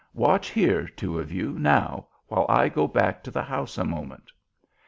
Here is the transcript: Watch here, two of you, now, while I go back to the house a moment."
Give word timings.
Watch 0.15 0.49
here, 0.49 0.87
two 0.87 1.19
of 1.19 1.31
you, 1.31 1.59
now, 1.59 2.07
while 2.27 2.47
I 2.49 2.69
go 2.69 2.87
back 2.87 3.21
to 3.25 3.29
the 3.29 3.43
house 3.43 3.77
a 3.77 3.83
moment." 3.85 4.31